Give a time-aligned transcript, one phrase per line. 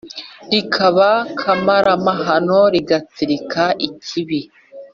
[0.51, 4.41] Rikaba kamara mahano rigatsirika ikibi